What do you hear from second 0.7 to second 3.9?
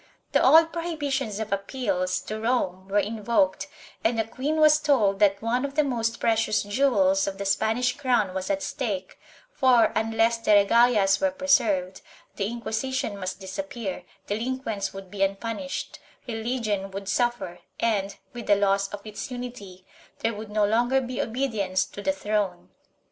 prohibitions of appeals to Rome were invoked